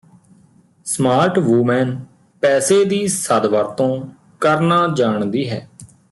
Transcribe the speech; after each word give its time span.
smart 0.85 1.37
woman 1.39 1.95
ਪੈਸੇ 2.43 2.83
ਦੀ 2.85 3.07
ਸਦਵਰਤੋਂ 3.07 4.05
ਕਰਨਾ 4.39 4.87
ਜਾਣਦੀ 4.87 5.49
ਹੈ 5.49 5.67